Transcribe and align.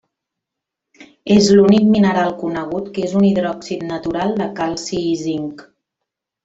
És 1.35 1.49
l'únic 1.57 1.85
mineral 1.97 2.33
conegut 2.45 2.89
que 2.97 3.05
és 3.11 3.15
un 3.21 3.29
hidròxid 3.29 3.87
natural 3.93 4.37
de 4.43 4.53
calci 4.63 5.07
i 5.15 5.17
zinc. 5.25 5.67